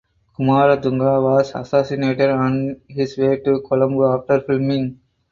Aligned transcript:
Kumaratunga 0.33 1.21
was 1.21 1.51
assassinated 1.53 2.31
on 2.31 2.81
his 2.89 3.15
way 3.19 3.37
to 3.37 3.61
Colombo 3.61 4.11
after 4.17 4.41
filming. 4.41 4.99